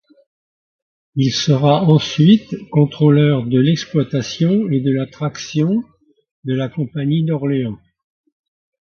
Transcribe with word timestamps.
Il 1.15 1.31
sera 1.31 1.83
ensuite 1.83 2.55
contrôleur 2.71 3.43
de 3.45 3.59
l'exploitation 3.59 4.67
et 4.71 4.79
de 4.81 4.89
la 4.91 5.05
traction 5.05 5.83
de 6.43 6.55
la 6.55 6.69
compagnie 6.69 7.23
d'Orléans. 7.23 7.77